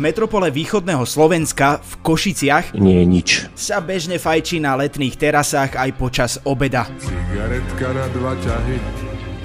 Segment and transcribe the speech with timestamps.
[0.00, 3.28] metropole východného Slovenska v Košiciach Nie je nič.
[3.52, 6.88] sa bežne fajčí na letných terasách aj počas obeda.
[6.98, 8.76] Cigaretka na dva ťahy.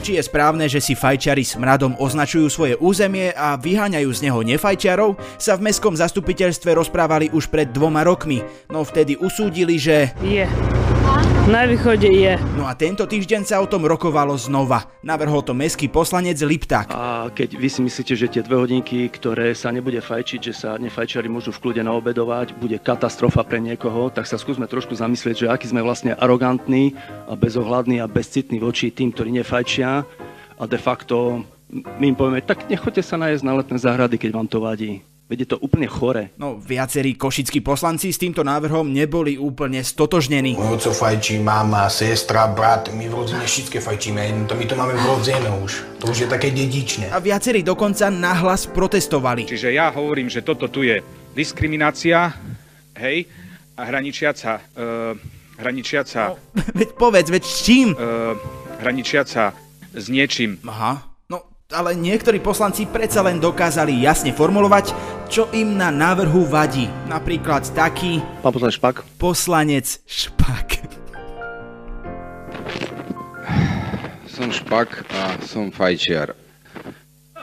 [0.06, 5.18] Či je správne, že si fajčiari smradom označujú svoje územie a vyháňajú z neho nefajčiarov,
[5.42, 10.14] sa v mestskom zastupiteľstve rozprávali už pred dvoma rokmi, no vtedy usúdili, že...
[10.22, 10.46] Je.
[11.46, 12.42] Na východe je.
[12.58, 14.90] No a tento týždeň sa o tom rokovalo znova.
[15.06, 16.90] Navrhol to mestský poslanec Lipták.
[16.90, 20.82] A keď vy si myslíte, že tie dve hodinky, ktoré sa nebude fajčiť, že sa
[20.82, 25.52] nefajčiari môžu v kľude naobedovať, bude katastrofa pre niekoho, tak sa skúsme trošku zamyslieť, že
[25.54, 26.98] aký sme vlastne arogantní
[27.30, 30.02] a bezohľadní a bezcitní voči tým, ktorí nefajčia
[30.58, 34.50] a de facto my im povieme, tak nechoďte sa najesť na letné záhrady, keď vám
[34.50, 35.06] to vadí.
[35.26, 36.30] Veď je to úplne chore.
[36.38, 40.54] No, viacerí košickí poslanci s týmto návrhom neboli úplne stotožnení.
[40.54, 44.94] Môj oco fajčí, mama, sestra, brat, my v rodine všetky fajčíme, to my to máme
[44.94, 45.98] vrodené už.
[45.98, 47.10] To už je také dedičné.
[47.10, 49.50] A viacerí dokonca nahlas protestovali.
[49.50, 51.02] Čiže ja hovorím, že toto tu je
[51.34, 52.30] diskriminácia,
[52.94, 53.26] hej,
[53.74, 55.18] a hraničiaca, uh,
[55.58, 56.38] hraničiaca,
[56.80, 57.98] Veď povedz, veď s čím?
[57.98, 58.38] uh,
[58.78, 59.58] hraničiaca
[59.90, 60.62] s niečím.
[60.70, 64.94] Aha, no ale niektorí poslanci predsa len dokázali jasne formulovať,
[65.30, 66.90] čo im na návrhu vadí.
[67.10, 70.68] Napríklad taký Pán poslanec Špak, poslanec Špak.
[74.36, 76.36] Som špak a som fajčiar.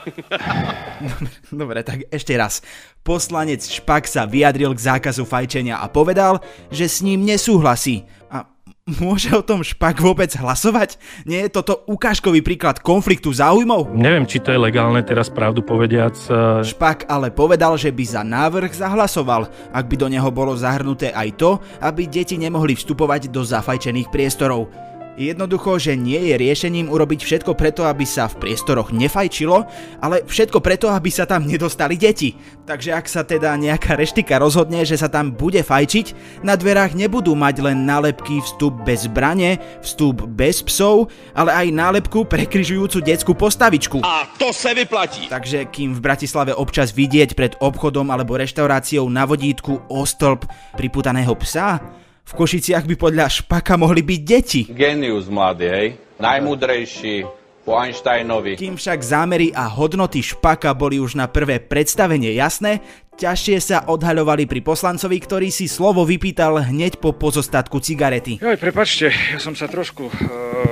[1.49, 2.61] Dobre, tak ešte raz.
[3.01, 6.37] Poslanec Špak sa vyjadril k zákazu fajčenia a povedal,
[6.69, 8.05] že s ním nesúhlasí.
[8.29, 8.45] A
[8.87, 10.99] môže o tom Špak vôbec hlasovať?
[11.23, 13.95] Nie je toto ukážkový príklad konfliktu záujmov?
[13.95, 16.15] Neviem, či to je legálne teraz pravdu povediac.
[16.27, 21.15] eh, Špak ale povedal, že by za návrh zahlasoval, ak by do neho bolo zahrnuté
[21.15, 24.67] aj to, aby deti nemohli vstupovať do zafajčených priestorov.
[25.13, 29.61] Jednoducho, že nie je riešením urobiť všetko preto, aby sa v priestoroch nefajčilo,
[30.01, 32.33] ale všetko preto, aby sa tam nedostali deti.
[32.65, 37.37] Takže ak sa teda nejaká reštika rozhodne, že sa tam bude fajčiť, na dverách nebudú
[37.37, 44.01] mať len nálepky vstup bez zbrane, vstup bez psov, ale aj nálepku prekryžujúcu detskú postavičku.
[44.01, 45.29] A to se vyplatí.
[45.29, 51.37] Takže kým v Bratislave občas vidieť pred obchodom alebo reštauráciou na vodítku o stĺp priputaného
[51.37, 54.61] psa, v Košiciach by podľa Špaka mohli byť deti.
[54.71, 55.87] Genius mladý, hej?
[56.17, 57.27] Najmudrejší
[57.63, 58.59] po Einsteinovi.
[58.59, 62.83] Kým však zámery a hodnoty Špaka boli už na prvé predstavenie jasné,
[63.15, 68.43] ťažšie sa odhaľovali pri poslancovi, ktorý si slovo vypýtal hneď po pozostatku cigarety.
[68.43, 70.13] Joj, prepačte, ja som sa trošku, uh,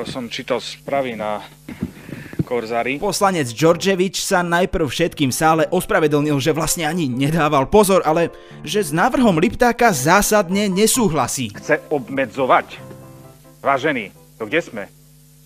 [0.04, 1.40] som čítal správy na
[2.52, 3.00] Korzári.
[3.00, 8.28] Poslanec Đorđevič sa najprv všetkým v sále ospravedlnil, že vlastne ani nedával pozor, ale
[8.68, 11.56] že s návrhom Liptáka zásadne nesúhlasí.
[11.56, 12.76] Chce obmedzovať.
[13.64, 14.84] Vážený, to kde sme?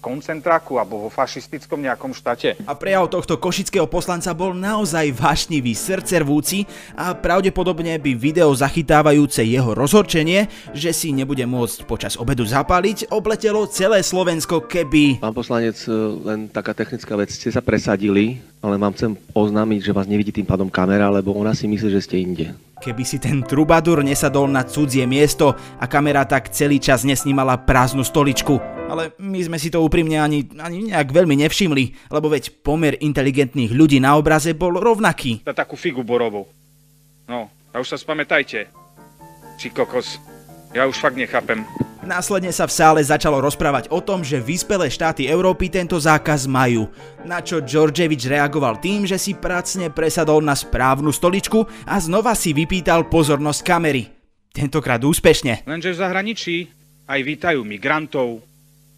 [0.06, 2.54] Koncentráku alebo vo fašistickom nejakom štáte.
[2.70, 9.74] A prejav tohto košického poslanca bol naozaj vášnivý, srdcervúci a pravdepodobne by video zachytávajúce jeho
[9.74, 10.46] rozhorčenie,
[10.78, 15.18] že si nebude môcť počas obedu zapáliť, obletelo celé Slovensko, keby...
[15.26, 15.92] Pán poslanec, e,
[16.22, 20.46] len taká technická vec, ste sa presadili, ale vám chcem oznámiť, že vás nevidí tým
[20.46, 22.54] pádom kamera, lebo ona si myslí, že ste inde.
[22.76, 28.04] Keby si ten trubadur nesadol na cudzie miesto a kamera tak celý čas nesnímala prázdnu
[28.04, 28.75] stoličku.
[28.86, 33.74] Ale my sme si to úprimne ani, ani nejak veľmi nevšimli, lebo veď pomer inteligentných
[33.74, 35.42] ľudí na obraze bol rovnaký.
[35.42, 36.46] Na takú figu borovú.
[37.26, 38.70] No, a už sa spamätajte.
[39.58, 40.22] Či kokos.
[40.78, 41.66] Ja už fakt nechápem.
[42.06, 46.86] Následne sa v sále začalo rozprávať o tom, že vyspelé štáty Európy tento zákaz majú.
[47.26, 52.54] Na čo Georgevič reagoval tým, že si pracne presadol na správnu stoličku a znova si
[52.54, 54.06] vypýtal pozornosť kamery.
[54.54, 55.66] Tentokrát úspešne.
[55.66, 56.56] Lenže v zahraničí
[57.10, 58.46] aj vítajú migrantov,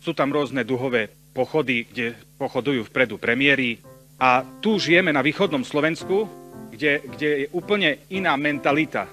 [0.07, 3.83] sú tam rôzne duhové pochody, kde pochodujú vpredu premiéry.
[4.15, 6.23] A tu žijeme na východnom Slovensku,
[6.71, 9.11] kde, kde je úplne iná mentalita.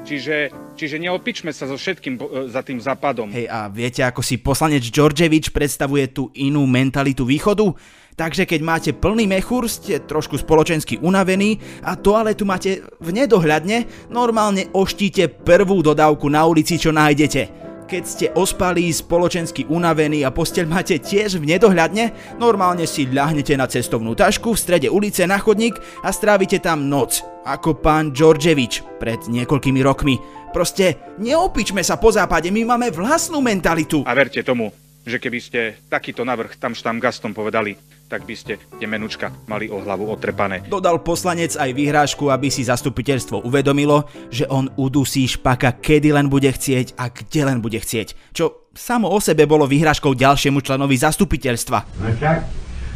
[0.00, 3.28] Čiže, čiže neopičme sa so všetkým e, za tým západom.
[3.34, 7.68] Hej, a viete, ako si poslanec Georgevič predstavuje tú inú mentalitu východu?
[8.16, 14.72] Takže keď máte plný mechúr, ste trošku spoločensky unavení a toaletu máte v nedohľadne, normálne
[14.72, 17.59] oštíte prvú dodávku na ulici, čo nájdete.
[17.90, 23.66] Keď ste ospalí, spoločensky unavení a posteľ máte tiež v nedohľadne, normálne si ľahnete na
[23.66, 25.74] cestovnú tašku v strede ulice na chodník
[26.06, 30.22] a strávite tam noc, ako pán Georgevič pred niekoľkými rokmi.
[30.54, 34.06] Proste neopičme sa po západe, my máme vlastnú mentalitu.
[34.06, 34.70] A verte tomu,
[35.02, 35.60] že keby ste
[35.90, 37.74] takýto navrh tam štám gastom povedali,
[38.10, 40.66] tak by ste tie menučka mali o hlavu otrepané.
[40.66, 46.50] Dodal poslanec aj vyhrážku, aby si zastupiteľstvo uvedomilo, že on udusí špaka kedy len bude
[46.50, 48.34] chcieť a kde len bude chcieť.
[48.34, 51.78] Čo samo o sebe bolo vyhrážkou ďalšiemu členovi zastupiteľstva.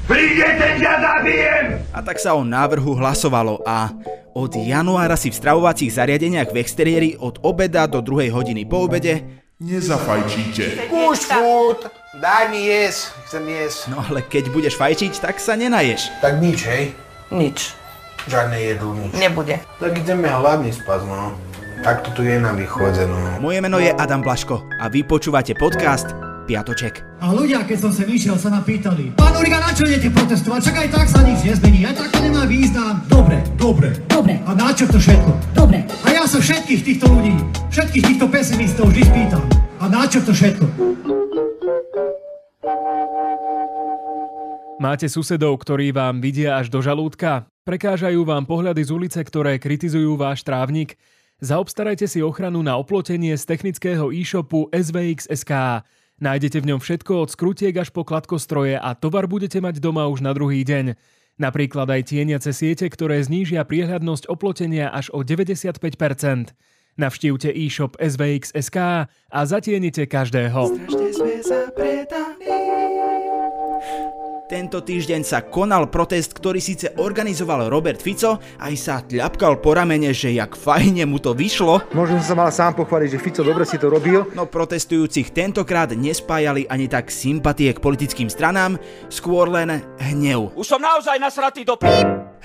[0.04, 1.64] Prídete, ťa zabijem!
[1.94, 3.88] A tak sa o návrhu hlasovalo a
[4.34, 9.43] Od januára si v stravovacích zariadeniach v exteriéri od obeda do druhej hodiny po obede
[9.62, 10.90] Nezafajčíte.
[10.90, 11.86] Už furt,
[12.18, 13.86] daj mi jesť, chcem jesť.
[13.86, 16.10] No ale keď budeš fajčiť, tak sa nenaješ.
[16.18, 16.90] Tak nič, hej?
[17.30, 17.70] Nič.
[18.26, 19.14] Žiadne jedlo, nič.
[19.14, 19.62] Nebude.
[19.78, 21.38] Tak ideme hladný spať, no.
[21.86, 23.14] Tak to tu je na východe, no.
[23.38, 27.00] Moje meno je Adam Blaško a vy počúvate podcast Piatoček.
[27.24, 30.60] A ľudia, keď som sem išiel, sa ma pýtali, pán Uriga, na čo idete protestovať?
[30.60, 33.00] Čak aj tak sa nič nezmení, aj tak to nemá význam.
[33.08, 34.36] Dobre, dobre, dobre.
[34.44, 35.32] A na čo to všetko?
[35.56, 35.88] Dobre.
[36.04, 37.32] A ja sa všetkých týchto ľudí,
[37.72, 39.44] všetkých týchto pesimistov vždy spýtam.
[39.80, 40.64] A na čo to všetko?
[44.84, 47.48] Máte susedov, ktorí vám vidia až do žalúdka?
[47.64, 51.00] Prekážajú vám pohľady z ulice, ktoré kritizujú váš trávnik?
[51.40, 55.80] Zaobstarajte si ochranu na oplotenie z technického e-shopu SVX.sk.
[56.22, 60.22] Nájdete v ňom všetko od skrutiek až po kladkostroje a tovar budete mať doma už
[60.22, 60.94] na druhý deň.
[61.34, 66.54] Napríklad aj tieniace siete, ktoré znížia priehľadnosť oplotenia až o 95%.
[66.94, 68.78] Navštívte e-shop SVX.sk
[69.10, 70.78] a zatienite každého.
[74.44, 80.12] Tento týždeň sa konal protest, ktorý síce organizoval Robert Fico, aj sa tľapkal po ramene,
[80.12, 81.80] že jak fajne mu to vyšlo.
[81.96, 84.28] Možno som sa mal sám pochváliť, že Fico dobre si to robil.
[84.36, 88.76] No protestujúcich tentokrát nespájali ani tak sympatie k politickým stranám,
[89.08, 90.52] skôr len hnev.
[90.60, 91.88] Už som naozaj nasratý do p...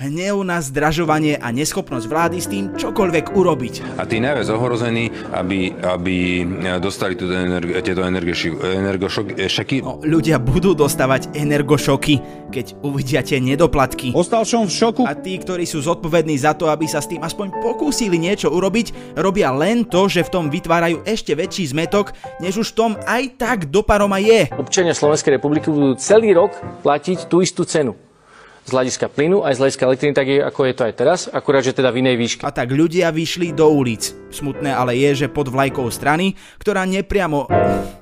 [0.00, 4.00] Hnev na zdražovanie a neschopnosť vlády s tým čokoľvek urobiť.
[4.00, 6.40] A tí najviac ohrození, aby, aby
[6.80, 9.84] dostali túto energi- tieto energošoky.
[9.84, 14.16] No, ľudia budú dostávať energošoky, keď uvidia tie nedoplatky.
[14.16, 15.04] Ostal som v šoku.
[15.04, 19.20] A tí, ktorí sú zodpovední za to, aby sa s tým aspoň pokúsili niečo urobiť,
[19.20, 23.36] robia len to, že v tom vytvárajú ešte väčší zmetok, než už v tom aj
[23.36, 24.48] tak do paroma je.
[24.56, 27.92] Občania Slovenskej republiky budú celý rok platiť tú istú cenu
[28.70, 31.66] z hľadiska plynu aj z hľadiska elektriny, tak je, ako je to aj teraz, akurát,
[31.66, 32.46] že teda v inej výške.
[32.46, 34.14] A tak ľudia vyšli do ulic.
[34.30, 37.50] Smutné ale je, že pod vlajkou strany, ktorá nepriamo,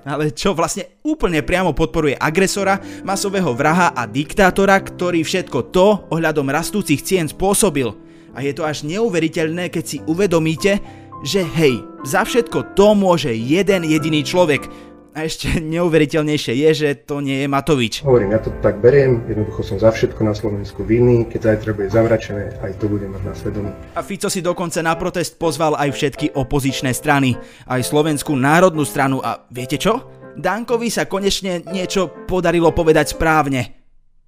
[0.04, 6.52] ale čo vlastne úplne priamo podporuje agresora, masového vraha a diktátora, ktorý všetko to ohľadom
[6.52, 7.88] rastúcich cien spôsobil.
[8.36, 10.78] A je to až neuveriteľné, keď si uvedomíte,
[11.26, 14.70] že hej, za všetko to môže jeden jediný človek,
[15.14, 18.06] a ešte neuveriteľnejšie je, že to nie je Matovič.
[18.06, 21.88] Hovorím, ja to tak beriem, jednoducho som za všetko na Slovensku vinný, keď zajtra bude
[21.90, 23.70] zavračené, aj to budem mať na svedomí.
[23.96, 27.34] A Fico si dokonca na protest pozval aj všetky opozičné strany,
[27.66, 30.06] aj Slovenskú národnú stranu a viete čo?
[30.38, 33.74] Dankovi sa konečne niečo podarilo povedať správne.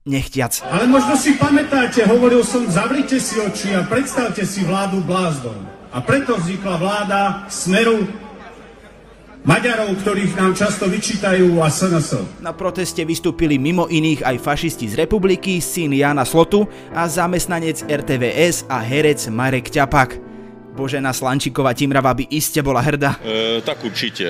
[0.00, 0.64] Nechtiac.
[0.64, 5.60] Ale možno si pamätáte, hovoril som, zavrite si oči a predstavte si vládu blázdom.
[5.92, 7.20] A preto vznikla vláda
[7.52, 8.08] Smeru
[9.40, 12.44] Maďarov, ktorých nám často vyčítajú a SNS.
[12.44, 18.68] Na proteste vystúpili mimo iných aj fašisti z republiky, syn Jana Slotu a zamestnanec RTVS
[18.68, 20.29] a herec Marek Ťapak.
[20.70, 23.18] Božena Slančíková Timrava by iste bola hrdá.
[23.20, 24.24] E, tak určite.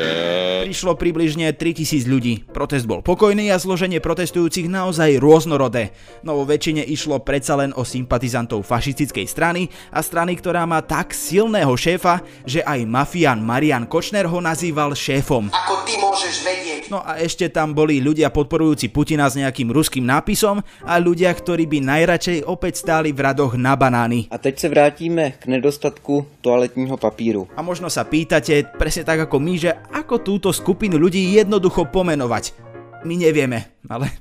[0.64, 2.34] Prišlo približne 3000 ľudí.
[2.48, 5.92] Protest bol pokojný a zloženie protestujúcich naozaj rôznorodé.
[6.24, 11.12] No vo väčšine išlo predsa len o sympatizantov fašistickej strany a strany, ktorá má tak
[11.12, 15.52] silného šéfa, že aj mafián Marian Kočner ho nazýval šéfom.
[15.52, 16.80] Ako ty môžeš vedieť?
[16.90, 21.70] No a ešte tam boli ľudia podporujúci Putina s nejakým ruským nápisom a ľudia, ktorí
[21.70, 24.26] by najradšej opäť stáli v radoch na banány.
[24.26, 27.48] A teď se vrátíme k nedostatku toaletního papíru.
[27.56, 32.56] A možno sa pýtate, presne tak ako my, že ako túto skupinu ľudí jednoducho pomenovať.
[33.04, 34.12] My nevieme, ale,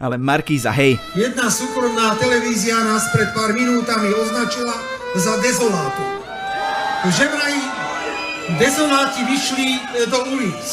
[0.00, 0.96] ale Markíza, hej.
[1.16, 4.72] Jedna súkromná televízia nás pred pár minútami označila
[5.16, 6.04] za dezolátu.
[7.06, 7.56] Že vraj
[8.60, 9.68] dezoláti vyšli
[10.08, 10.64] do ulic.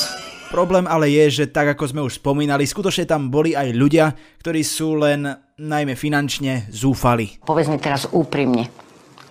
[0.54, 4.62] Problém ale je, že tak ako sme už spomínali, skutočne tam boli aj ľudia, ktorí
[4.62, 5.26] sú len
[5.58, 7.42] najmä finančne zúfali.
[7.42, 8.70] Povedz mi teraz úprimne,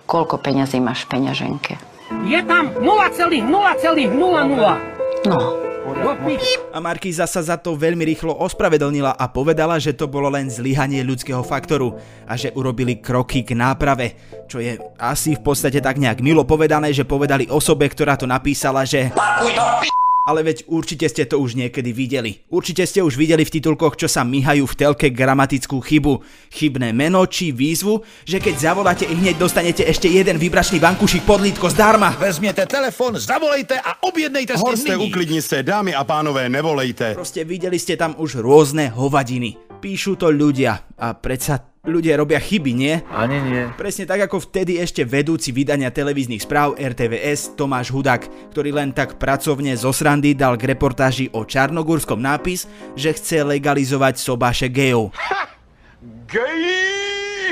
[0.05, 1.73] koľko peňazí máš v peňaženke?
[2.27, 3.41] Je tam 0,0,00.
[5.23, 5.63] No,
[6.71, 11.03] a Markíza sa za to veľmi rýchlo ospravedlnila a povedala, že to bolo len zlyhanie
[11.03, 14.15] ľudského faktoru a že urobili kroky k náprave.
[14.47, 18.87] Čo je asi v podstate tak nejak milo povedané, že povedali osobe, ktorá to napísala,
[18.87, 19.11] že...
[19.11, 20.02] Parkuj do p***!
[20.23, 22.39] Ale veď určite ste to už niekedy videli.
[22.47, 26.23] Určite ste už videli v titulkoch, čo sa myhajú v telke gramatickú chybu.
[26.47, 31.67] Chybné meno či výzvu, že keď zavoláte i hneď dostanete ešte jeden vybračný bankušik podlítko
[31.67, 32.15] zdarma.
[32.15, 35.11] Vezměte telefon, zavolejte a objednejte si Horste, nyní.
[35.11, 37.19] uklidni se, dámy a pánové, nevolejte.
[37.19, 39.59] Proste videli ste tam už rôzne hovadiny.
[39.83, 42.95] Píšu to ľudia a predsa ľudia robia chyby, nie?
[43.11, 43.67] Ani nie.
[43.75, 48.23] Presne tak ako vtedy ešte vedúci vydania televíznych správ RTVS Tomáš Hudák,
[48.55, 54.15] ktorý len tak pracovne zo srandy dal k reportáži o Čarnogórskom nápis, že chce legalizovať
[54.15, 55.11] sobáše gejov.
[56.31, 56.92] Gej!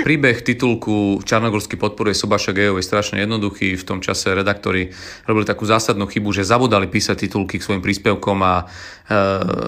[0.02, 3.78] Príbeh titulku Čarnogórsky podporuje Sobaša Gejov je strašne jednoduchý.
[3.78, 4.90] V tom čase redaktori
[5.30, 8.64] robili takú zásadnú chybu, že zabudali písať titulky k svojim príspevkom a e,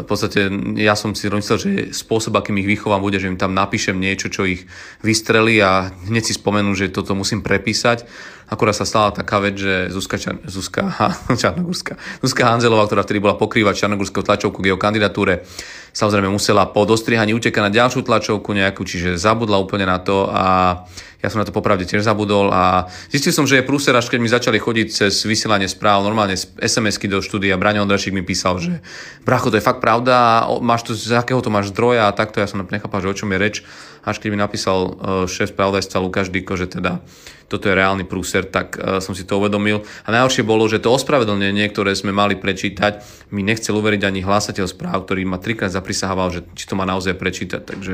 [0.02, 0.50] v podstate
[0.82, 4.34] ja som si myslel, že spôsob, akým ich vychovám, bude, že im tam napíšem niečo,
[4.34, 4.66] čo ich
[5.06, 8.10] vystrelí a hneď si spomenú, že toto musím prepísať.
[8.54, 10.94] Akurát sa stala taká vec, že Zuzka, Čar- Zuzka,
[11.42, 15.42] Čarnogórska, Zuzka Hanzelová, ktorá vtedy bola pokrývať Čarnogórskú tlačovku k jeho kandidatúre,
[15.90, 20.46] samozrejme musela po dostrihaní utekať na ďalšiu tlačovku nejakú, čiže zabudla úplne na to a
[21.24, 24.20] ja som na to popravde tiež zabudol a zistil som, že je prúser, až keď
[24.20, 27.56] mi začali chodiť cez vysielanie správ, normálne SMS-ky do štúdia.
[27.56, 28.84] Braňo Ondrašik mi písal, že
[29.24, 32.44] bracho, to je fakt pravda, máš to, z akého to máš zdroja a takto.
[32.44, 33.56] Ja som nechápal, že o čom je reč.
[34.04, 34.92] Až keď mi napísal e,
[35.32, 37.00] šéf spravodajstva Lukáš Diko, že teda
[37.54, 39.86] toto je reálny prúser, tak uh, som si to uvedomil.
[40.04, 44.66] A najhoršie bolo, že to ospravedlnenie, ktoré sme mali prečítať, mi nechcel uveriť ani hlásateľ
[44.66, 47.62] správ, ktorý ma trikrát zaprisahával, že či to má naozaj prečítať.
[47.62, 47.94] Takže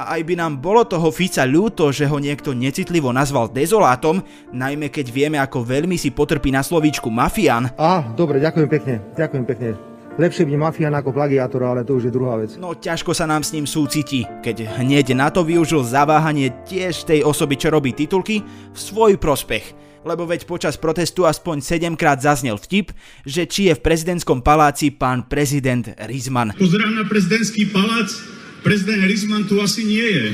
[0.00, 4.88] a aj by nám bolo toho Fica ľúto, že ho niekto necitlivo nazval dezolátom, najmä
[4.88, 7.68] keď vieme, ako veľmi si potrpí na slovíčku mafián.
[7.76, 9.89] Á, dobre, ďakujem pekne, ďakujem pekne.
[10.20, 12.60] Lepšie byť mafián ako plagiátor, ale to už je druhá vec.
[12.60, 17.24] No ťažko sa nám s ním súciti, keď hneď na to využil zaváhanie tiež tej
[17.24, 19.72] osoby, čo robí titulky, v svoj prospech.
[20.04, 22.92] Lebo veď počas protestu aspoň 7 krát zaznel vtip,
[23.24, 26.52] že či je v prezidentskom paláci pán prezident Rizman.
[26.52, 28.12] Pozerám na prezidentský palác,
[28.60, 30.24] prezident Rizman tu asi nie je.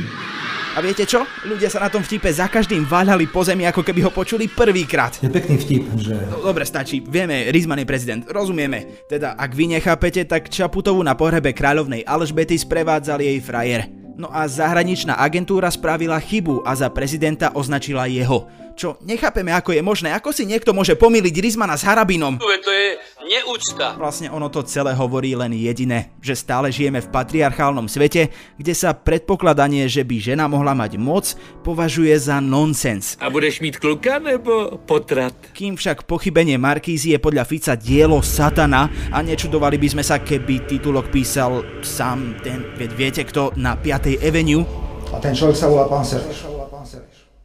[0.76, 1.24] A viete čo?
[1.48, 5.16] Ľudia sa na tom vtipe za každým váľali po zemi, ako keby ho počuli prvýkrát.
[5.24, 6.12] Je pekný vtip, že...
[6.28, 7.00] No, dobre, stačí.
[7.00, 8.20] Vieme, Rizman je prezident.
[8.28, 9.08] Rozumieme.
[9.08, 13.88] Teda, ak vy nechápete, tak Čaputovu na pohrebe kráľovnej Alžbety sprevádzal jej frajer.
[14.20, 18.44] No a zahraničná agentúra spravila chybu a za prezidenta označila jeho
[18.76, 20.12] čo nechápeme, ako je možné.
[20.12, 22.36] Ako si niekto môže pomýliť Rizmana s Harabinom?
[22.36, 23.00] To je
[23.36, 23.96] neúcta.
[24.00, 28.96] Vlastne ono to celé hovorí len jediné, že stále žijeme v patriarchálnom svete, kde sa
[28.96, 33.20] predpokladanie, že by žena mohla mať moc, považuje za nonsens.
[33.20, 35.36] A budeš mít kluka nebo potrat?
[35.52, 40.64] Kým však pochybenie Markízy je podľa Fica dielo satana a nečudovali by sme sa, keby
[40.64, 42.64] titulok písal sám ten,
[42.96, 44.20] viete kto, na 5.
[44.24, 44.64] Avenue.
[45.12, 46.48] A ten človek sa volá pán Sereš.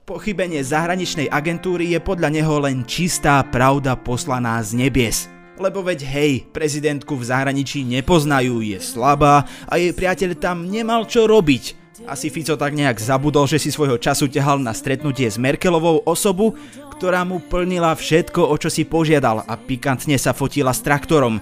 [0.01, 5.40] Pochybenie zahraničnej agentúry je podľa neho len čistá pravda poslaná z nebies.
[5.59, 11.27] Lebo veď hej, prezidentku v zahraničí nepoznajú, je slabá a jej priateľ tam nemal čo
[11.27, 11.81] robiť.
[12.09, 16.57] Asi Fico tak nejak zabudol, že si svojho času ťahal na stretnutie s Merkelovou osobu,
[16.97, 21.37] ktorá mu plnila všetko, o čo si požiadal a pikantne sa fotila s traktorom.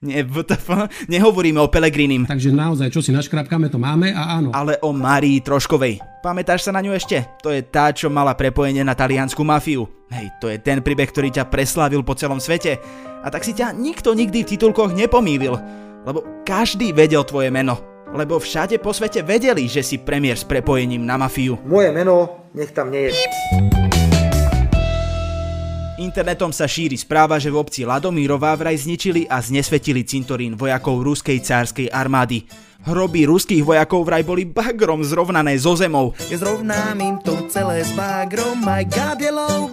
[0.00, 2.24] Nie, WTF, nehovoríme o Pelegrinim.
[2.24, 4.48] Takže naozaj, čo si naškrapkáme, to máme a áno.
[4.56, 6.00] Ale o Marii Troškovej.
[6.24, 7.20] Pamätáš sa na ňu ešte?
[7.44, 9.84] To je tá, čo mala prepojenie na taliansku mafiu.
[10.08, 12.80] Hej, to je ten príbeh, ktorý ťa preslávil po celom svete.
[13.20, 15.60] A tak si ťa nikto nikdy v titulkoch nepomýlil.
[16.08, 17.76] Lebo každý vedel tvoje meno.
[18.16, 21.60] Lebo všade po svete vedeli, že si premiér s prepojením na mafiu.
[21.68, 23.99] Moje meno, nech tam nie je.
[26.00, 31.44] Internetom sa šíri správa, že v obci Ladomírová vraj zničili a znesvetili cintorín vojakov ruskej
[31.44, 32.48] cárskej armády.
[32.88, 36.16] Hroby ruských vojakov vraj boli bagrom zrovnané zo zemou.
[36.32, 39.68] Zrovnám im to celé s bagrom, my god, hello,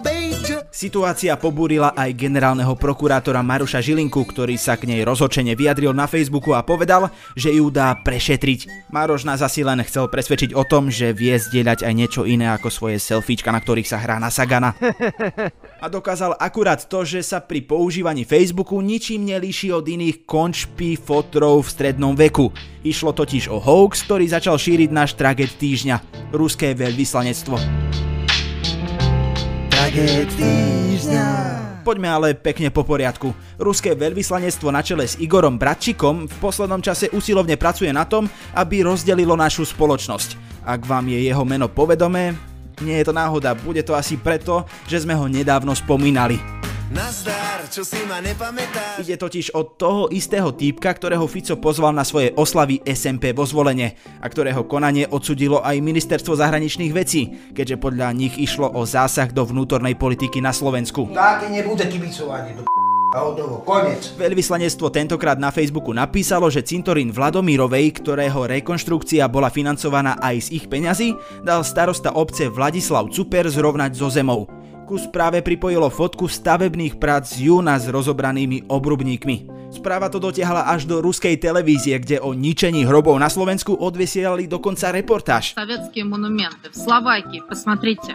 [0.72, 6.54] Situácia pobúrila aj generálneho prokurátora Maruša Žilinku, ktorý sa k nej rozhočene vyjadril na Facebooku
[6.54, 8.90] a povedal, že ju dá prešetriť.
[8.94, 12.70] Maroš nás asi len chcel presvedčiť o tom, že vie zdieľať aj niečo iné ako
[12.70, 14.72] svoje selfiečka, na ktorých sa hrá na Sagana.
[15.84, 21.66] A dokázal akurát to, že sa pri používaní Facebooku ničím nelíši od iných končpí fotrov
[21.66, 22.54] v strednom veku.
[22.86, 28.07] Išlo totiž o hoax, ktorý začal šíriť náš traget týždňa, ruské veľvyslanectvo.
[29.88, 31.26] Traget týždňa.
[31.80, 33.32] Poďme ale pekne po poriadku.
[33.56, 38.84] Ruské veľvyslanectvo na čele s Igorom Bratčikom v poslednom čase usilovne pracuje na tom, aby
[38.84, 40.60] rozdelilo našu spoločnosť.
[40.68, 42.36] Ak vám je jeho meno povedomé,
[42.84, 46.36] nie je to náhoda, bude to asi preto, že sme ho nedávno spomínali.
[46.88, 49.04] Nazdar, čo si ma nepamätáš.
[49.04, 53.92] Ide totiž od toho istého týpka, ktorého Fico pozval na svoje oslavy SMP vo zvolenie
[54.24, 59.44] a ktorého konanie odsudilo aj ministerstvo zahraničných vecí, keďže podľa nich išlo o zásah do
[59.44, 61.12] vnútornej politiky na Slovensku.
[61.12, 62.64] Tak nebude kibicovanie do
[63.08, 64.12] a hotovo, konec.
[64.20, 70.64] Veľvyslanectvo tentokrát na Facebooku napísalo, že cintorín Vladomírovej, ktorého rekonštrukcia bola financovaná aj z ich
[70.68, 74.57] peňazí, dal starosta obce Vladislav Cuper zrovnať so zemou.
[74.87, 79.69] Ku správe pripojilo fotku stavebných prác z júna s rozobranými obrubníkmi.
[79.73, 84.93] Správa to dotiahla až do ruskej televízie, kde o ničení hrobov na Slovensku odvysielali dokonca
[84.93, 85.57] reportáž.
[85.57, 88.13] Советские монументы в Словакии, посмотрите,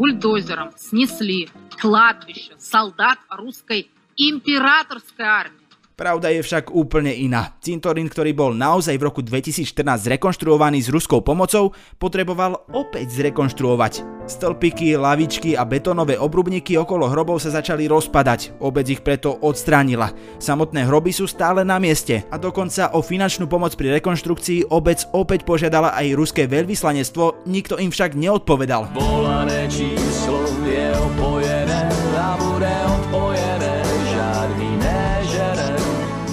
[0.00, 1.46] бульдозером снесли
[1.78, 5.59] кладбище солдат русской императорской армии.
[5.91, 7.53] Pravda je však úplne iná.
[7.59, 14.23] Cintorín, ktorý bol naozaj v roku 2014 zrekonštruovaný s ruskou pomocou, potreboval opäť zrekonštruovať.
[14.25, 20.15] Stĺpiky, lavičky a betónové obrubníky okolo hrobov sa začali rozpadať, obec ich preto odstránila.
[20.39, 25.43] Samotné hroby sú stále na mieste a dokonca o finančnú pomoc pri rekonštrukcii obec opäť
[25.43, 28.95] požiadala aj ruské veľvyslanectvo, nikto im však neodpovedal.
[28.95, 31.81] Volané číslo je opojené
[32.15, 33.00] a bude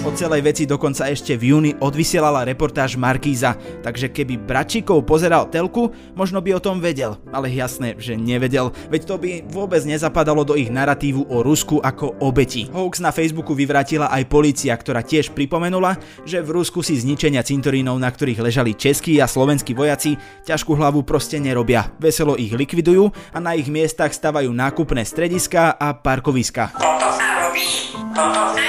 [0.09, 3.53] O celej veci dokonca ešte v júni odvysielala reportáž Markíza,
[3.85, 9.05] takže keby Bračíkov pozeral telku, možno by o tom vedel, ale jasné, že nevedel, veď
[9.05, 12.65] to by vôbec nezapadalo do ich naratívu o Rusku ako obeti.
[12.73, 18.01] Hoax na Facebooku vyvrátila aj policia, ktorá tiež pripomenula, že v Rusku si zničenia cintorínov,
[18.01, 21.93] na ktorých ležali českí a slovenskí vojaci, ťažkú hlavu proste nerobia.
[22.01, 26.73] Veselo ich likvidujú a na ich miestach stavajú nákupné strediská a parkoviska.
[26.73, 27.93] Toto sa robí.
[27.93, 28.59] Toto sa.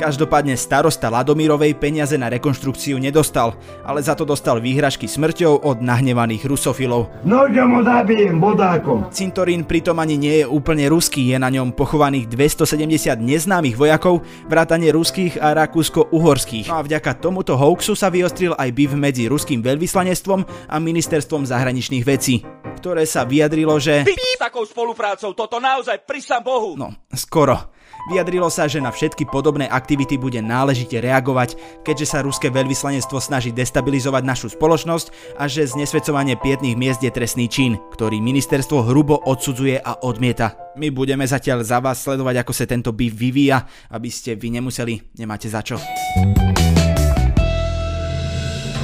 [0.00, 3.52] Každopádne starosta Ladomírovej peniaze na rekonštrukciu nedostal,
[3.84, 7.12] ale za to dostal výhražky smrťou od nahnevaných rusofilov.
[7.28, 9.12] Nožom ho zabijem bodákom.
[9.12, 14.88] Cintorín pritom ani nie je úplne ruský, je na ňom pochovaných 270 neznámych vojakov, vrátane
[14.88, 16.72] ruských a rakúsko-uhorských.
[16.72, 22.08] No a vďaka tomuto hoaxu sa vyostril aj biv medzi ruským veľvyslanectvom a ministerstvom zahraničných
[22.08, 22.40] vecí,
[22.80, 24.08] ktoré sa vyjadrilo, že...
[24.08, 26.72] Píp takou spoluprácou, toto naozaj prisam Bohu.
[26.80, 27.79] No, skoro.
[28.08, 33.52] Vyjadrilo sa, že na všetky podobné aktivity bude náležite reagovať, keďže sa ruské veľvyslanectvo snaží
[33.52, 39.76] destabilizovať našu spoločnosť a že znesvedcovanie pietných miest je trestný čin, ktorý ministerstvo hrubo odsudzuje
[39.76, 40.56] a odmieta.
[40.80, 45.20] My budeme zatiaľ za vás sledovať, ako sa tento býv vyvíja, aby ste vy nemuseli,
[45.20, 45.76] nemáte za čo.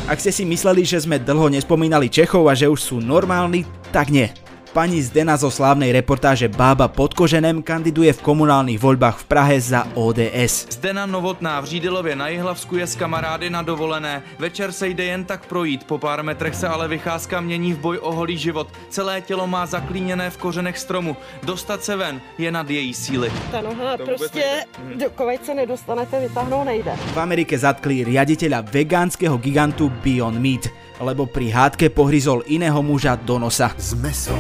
[0.07, 4.15] Ak ste si mysleli, že sme dlho nespomínali Čechov a že už sú normálni, tak
[4.15, 4.31] nie.
[4.77, 9.89] Pani Zdena zo slávnej reportáže Bába pod Koženem kandiduje v komunálnych voľbách v Prahe za
[9.97, 10.69] ODS.
[10.69, 14.21] Zdena Novotná v Řídilově na Jihlavsku je s kamarády na dovolené.
[14.37, 17.99] Večer se jde jen tak projít, po pár metrech se ale vycházka mění v boj
[18.05, 18.69] o holý život.
[18.93, 21.17] Celé tělo má zaklíněné v kořenech stromu.
[21.41, 23.33] Dostat se ven je nad její síly.
[23.51, 26.93] Ta noha prostě, dokoveď se nedostanete, vytáhnout nejde.
[26.93, 30.69] V Amerike zatkli riaditeľa vegánskeho gigantu Beyond Meat
[31.01, 33.73] lebo pri hádke pohryzol iného muža do nosa.
[33.77, 34.39] S mesom.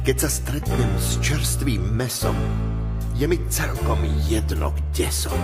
[0.00, 2.36] Keď sa stretnem s čerstvým mesom,
[3.20, 5.36] je mi celkom jedno, kde som.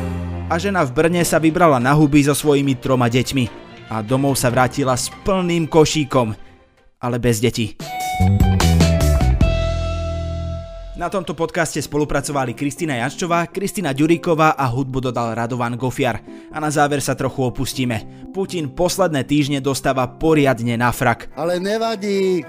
[0.48, 3.68] A žena v Brne sa vybrala na huby so svojimi troma deťmi.
[3.92, 6.34] A domov sa vrátila s plným košíkom,
[6.98, 7.76] ale bez detí.
[10.96, 16.24] Na tomto podcaste spolupracovali Kristina Janščová, Kristina Ďuríková a hudbu dodal Radovan Gofiar.
[16.48, 18.00] A na záver sa trochu opustíme.
[18.32, 21.28] Putin posledné týždne dostáva poriadne na frak.
[21.36, 22.40] Ale nevadí,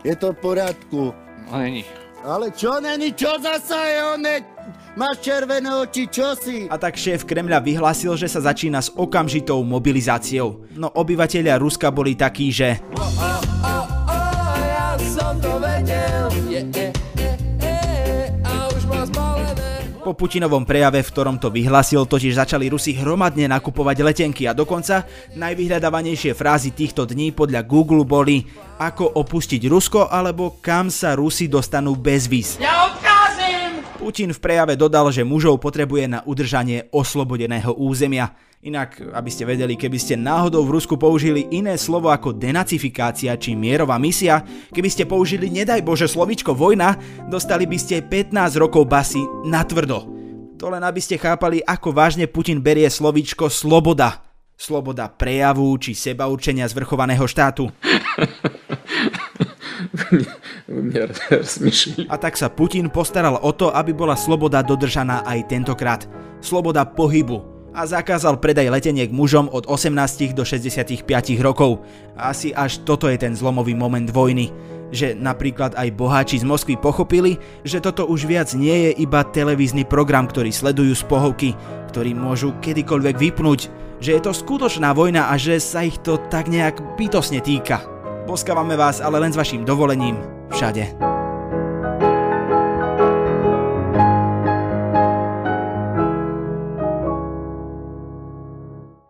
[0.00, 1.12] je to v poriadku.
[1.44, 1.84] No není.
[2.24, 4.34] Ale čo není, čo zasa je one?
[4.96, 6.72] Máš červené oči, čo si?
[6.72, 10.72] A tak šéf Kremľa vyhlásil, že sa začína s okamžitou mobilizáciou.
[10.72, 12.80] No obyvateľia Ruska boli takí, že...
[12.96, 13.79] Oh, oh, oh,
[20.10, 25.06] Po Putinovom prejave, v ktorom to vyhlasil, totiž začali Rusi hromadne nakupovať letenky a dokonca
[25.38, 28.42] najvyhľadávanejšie frázy týchto dní podľa Google boli
[28.82, 32.58] ako opustiť Rusko alebo kam sa Rusi dostanú bez víz.
[32.58, 33.09] Ja odkázim!
[34.00, 38.32] Putin v prejave dodal, že mužov potrebuje na udržanie oslobodeného územia.
[38.64, 43.52] Inak, aby ste vedeli, keby ste náhodou v Rusku použili iné slovo ako denacifikácia či
[43.52, 44.40] mierová misia,
[44.72, 46.96] keby ste použili nedaj Bože slovičko vojna,
[47.28, 50.08] dostali by ste 15 rokov basy na tvrdo.
[50.56, 54.24] To len aby ste chápali, ako vážne Putin berie slovičko sloboda.
[54.56, 57.68] Sloboda prejavu či sebaurčenia zvrchovaného štátu.
[62.06, 66.06] A tak sa Putin postaral o to, aby bola sloboda dodržaná aj tentokrát.
[66.38, 71.06] Sloboda pohybu, a zakázal predaj leteniek mužom od 18 do 65
[71.38, 71.86] rokov.
[72.18, 74.50] Asi až toto je ten zlomový moment vojny.
[74.90, 79.86] Že napríklad aj boháči z Moskvy pochopili, že toto už viac nie je iba televízny
[79.86, 81.50] program, ktorý sledujú z pohovky,
[81.94, 83.70] ktorý môžu kedykoľvek vypnúť,
[84.02, 87.99] že je to skutočná vojna a že sa ich to tak nejak bytosne týka.
[88.30, 90.14] Poskávame vás ale len s vašim dovolením
[90.54, 90.86] všade.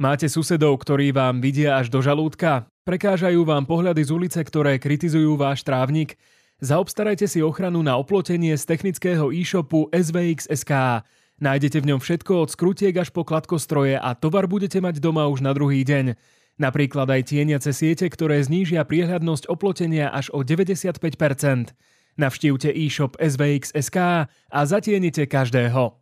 [0.01, 2.65] Máte susedov, ktorí vám vidia až do žalúdka?
[2.89, 6.17] Prekážajú vám pohľady z ulice, ktoré kritizujú váš trávnik?
[6.65, 11.05] Zaobstarajte si ochranu na oplotenie z technického e-shopu SVX.sk.
[11.45, 15.45] Nájdete v ňom všetko od skrutiek až po kladkostroje a tovar budete mať doma už
[15.45, 16.17] na druhý deň.
[16.61, 21.01] Napríklad aj tieniace siete, ktoré znížia priehľadnosť oplotenia až o 95%.
[22.21, 25.97] Navštívte e-shop SVX.sk a zatienite každého.